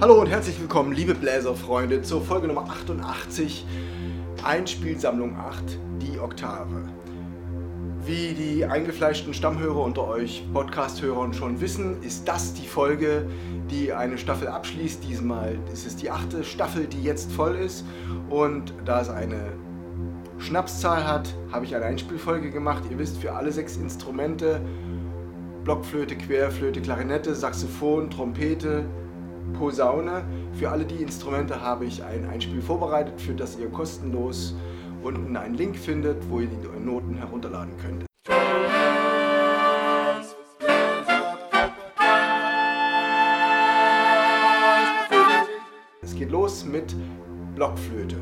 [0.00, 3.66] Hallo und herzlich willkommen, liebe Bläserfreunde, zur Folge Nummer 88,
[4.44, 6.88] Einspielsammlung 8, die Oktave.
[8.06, 13.28] Wie die eingefleischten Stammhörer unter euch Podcast-Hörern schon wissen, ist das die Folge,
[13.72, 15.02] die eine Staffel abschließt.
[15.02, 17.84] Diesmal ist es die achte Staffel, die jetzt voll ist.
[18.30, 19.52] Und da es eine
[20.38, 22.84] Schnapszahl hat, habe ich eine Einspielfolge gemacht.
[22.88, 24.60] Ihr wisst, für alle sechs Instrumente,
[25.64, 28.84] Blockflöte, Querflöte, Klarinette, Saxophon, Trompete,
[29.54, 30.24] Posaune.
[30.52, 34.54] Für alle die Instrumente habe ich ein Einspiel vorbereitet, für das ihr kostenlos
[35.02, 38.04] unten einen Link findet, wo ihr die Noten herunterladen könnt.
[46.02, 46.94] Es geht los mit
[47.54, 48.16] Blockflöte.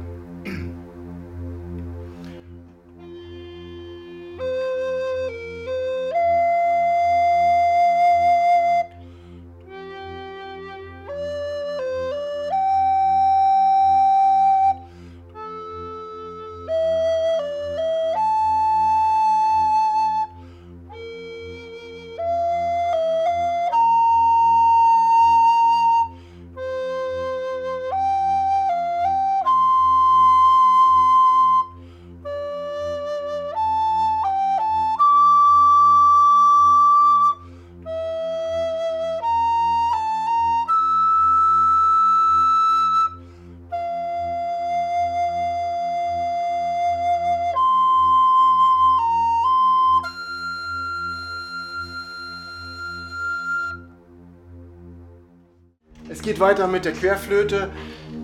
[56.17, 57.69] Es geht weiter mit der Querflöte.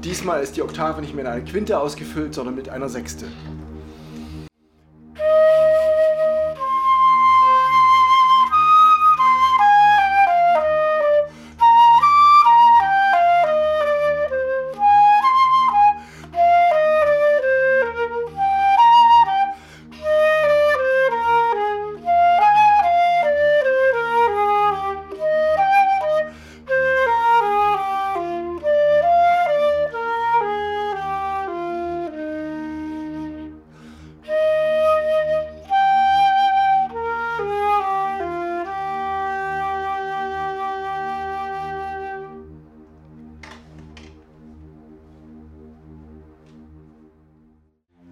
[0.03, 3.27] Diesmal ist die Oktave nicht mehr in eine Quinte ausgefüllt, sondern mit einer Sechste.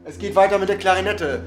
[0.02, 1.42] Es geht weiter mit der Klarinette.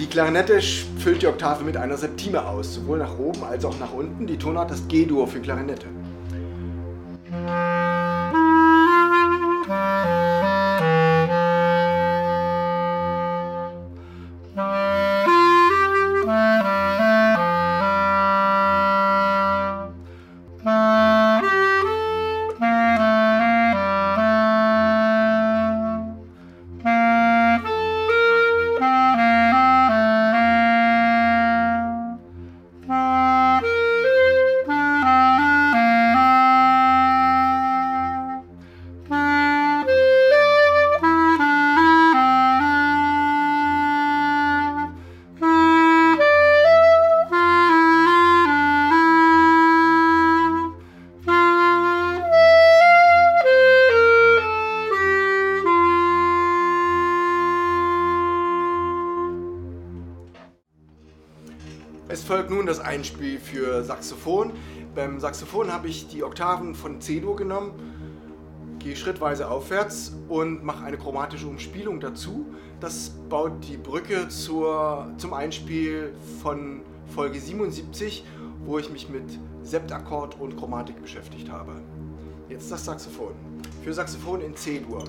[0.00, 0.60] Die Klarinette
[0.98, 4.26] füllt die Oktave mit einer Septime aus, sowohl nach oben als auch nach unten.
[4.26, 5.86] Die Tonart ist G-Dur für Klarinette.
[62.66, 64.50] Nun das Einspiel für Saxophon.
[64.92, 67.70] Beim Saxophon habe ich die Oktaven von C-Dur genommen,
[68.80, 72.44] gehe schrittweise aufwärts und mache eine chromatische Umspielung dazu.
[72.80, 76.12] Das baut die Brücke zur, zum Einspiel
[76.42, 76.80] von
[77.14, 78.24] Folge 77,
[78.64, 81.80] wo ich mich mit Septakkord und Chromatik beschäftigt habe.
[82.48, 83.34] Jetzt das Saxophon.
[83.84, 85.04] Für Saxophon in C-Dur.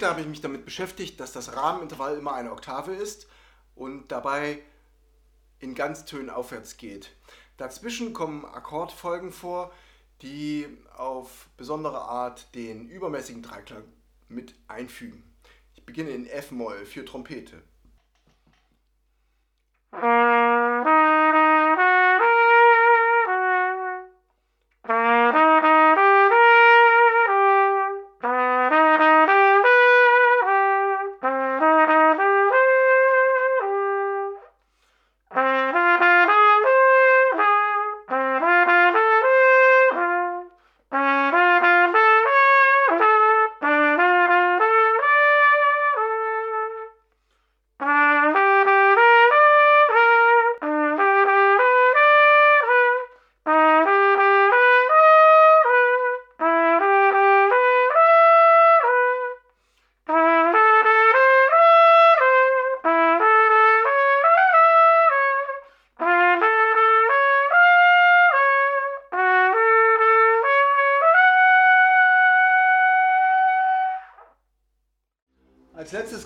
[0.00, 3.28] Trompete habe ich mich damit beschäftigt, dass das Rahmenintervall immer eine Oktave ist
[3.74, 4.62] und dabei
[5.58, 7.10] in Ganztönen aufwärts geht.
[7.58, 9.70] Dazwischen kommen Akkordfolgen vor,
[10.22, 10.66] die
[10.96, 13.84] auf besondere Art den übermäßigen Dreiklang
[14.28, 15.22] mit einfügen.
[15.74, 17.62] Ich beginne in F-Moll für Trompete.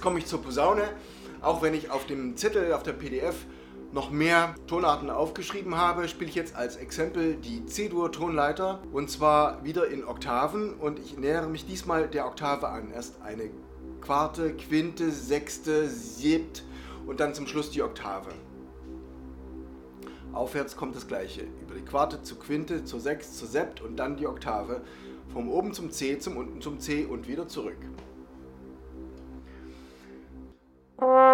[0.05, 0.83] Komme ich zur Posaune,
[1.41, 3.35] auch wenn ich auf dem Zettel, auf der PDF
[3.91, 9.87] noch mehr Tonarten aufgeschrieben habe, spiele ich jetzt als Exempel die C-Dur-Tonleiter und zwar wieder
[9.89, 12.91] in Oktaven und ich nähere mich diesmal der Oktave an.
[12.93, 13.49] Erst eine
[14.03, 16.65] Quarte, Quinte, Sechste, Siebt
[17.07, 18.29] und dann zum Schluss die Oktave.
[20.35, 21.45] Aufwärts kommt das gleiche.
[21.63, 24.83] Über die Quarte zur Quinte, zur Sechst, zur Sept und dann die Oktave.
[25.33, 27.79] Vom oben zum C, zum unten zum C und wieder zurück.
[31.01, 31.31] Oh.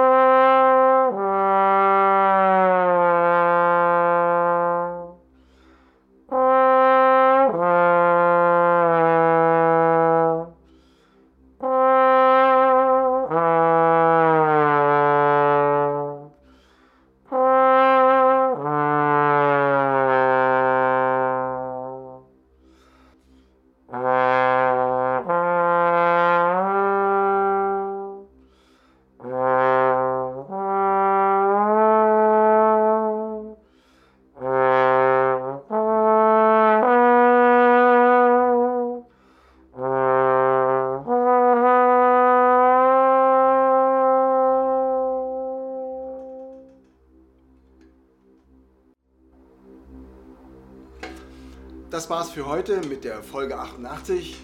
[52.00, 54.35] das war's für heute mit der Folge 88.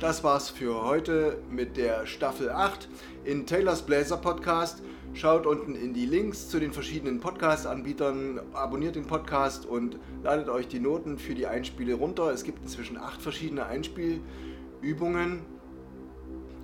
[0.00, 2.88] Das war's für heute mit der Staffel 8
[3.24, 4.82] in Taylors Blazer Podcast.
[5.14, 10.66] Schaut unten in die Links zu den verschiedenen Podcast-Anbietern, abonniert den Podcast und ladet euch
[10.66, 12.32] die Noten für die Einspiele runter.
[12.32, 15.42] Es gibt inzwischen acht verschiedene Einspielübungen.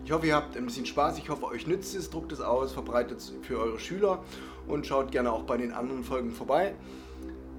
[0.04, 1.18] Ich hoffe, ihr habt ein bisschen Spaß.
[1.18, 2.10] Ich hoffe, euch nützt es.
[2.10, 4.24] Druckt es aus, verbreitet es für eure Schüler
[4.66, 6.74] und schaut gerne auch bei den anderen Folgen vorbei.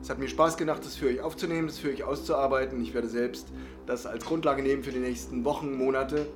[0.03, 2.81] Es hat mir Spaß gemacht, das für euch aufzunehmen, das für euch auszuarbeiten.
[2.81, 3.47] Ich werde selbst
[3.85, 6.27] das als Grundlage nehmen für die nächsten Wochen, Monate,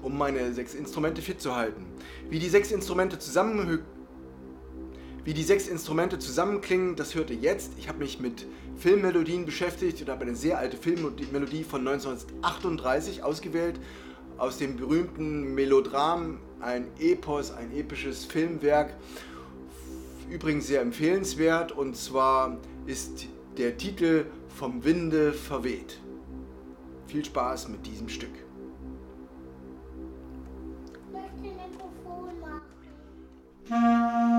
[0.00, 1.84] um meine sechs Instrumente fit zu halten.
[2.30, 3.80] Wie die sechs Instrumente zusammen
[5.24, 7.72] wie die sechs Instrumente zusammenklingen, das hört ihr jetzt.
[7.78, 13.78] Ich habe mich mit Filmmelodien beschäftigt und habe eine sehr alte Filmmelodie von 1938 ausgewählt
[14.38, 18.94] aus dem berühmten Melodram, ein Epos, ein episches Filmwerk
[20.30, 26.00] übrigens sehr empfehlenswert und zwar ist der Titel Vom Winde verweht.
[27.06, 28.34] Viel Spaß mit diesem Stück.
[30.84, 34.32] Ich möchte ein Mikrofon machen.